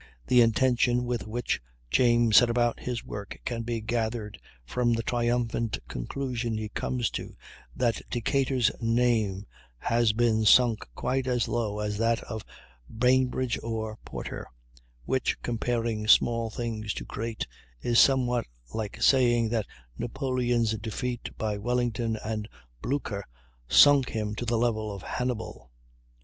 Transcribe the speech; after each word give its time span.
The 0.25 0.41
intention 0.41 1.05
with 1.05 1.27
which 1.27 1.61
James 1.91 2.37
sets 2.37 2.49
about 2.49 2.79
his 2.79 3.03
work 3.05 3.39
can 3.45 3.61
be 3.61 3.81
gathered 3.81 4.39
from 4.65 4.93
the 4.93 5.03
triumphant 5.03 5.77
conclusion 5.87 6.57
he 6.57 6.69
comes 6.69 7.11
to, 7.11 7.37
that 7.75 8.01
Decatur's 8.09 8.71
name 8.81 9.45
has 9.77 10.11
been 10.11 10.43
"sunk 10.43 10.87
quite 10.95 11.27
as 11.27 11.47
low 11.47 11.77
as 11.77 11.99
that 11.99 12.19
of 12.23 12.43
Bainbridge 12.89 13.59
or 13.61 13.99
Porter," 14.03 14.47
which, 15.05 15.39
comparing 15.43 16.07
small 16.07 16.49
things 16.49 16.95
to 16.95 17.05
great, 17.05 17.45
is 17.79 17.99
somewhat 17.99 18.47
like 18.73 18.99
saying 19.03 19.49
that 19.49 19.67
Napoleon's 19.99 20.71
defeat 20.79 21.29
by 21.37 21.59
Wellington 21.59 22.15
and 22.25 22.49
Blucher 22.81 23.23
"sunk" 23.67 24.09
him 24.09 24.33
to 24.33 24.45
the 24.45 24.57
level 24.57 24.91
of 24.91 25.03
Hannibal. 25.03 25.69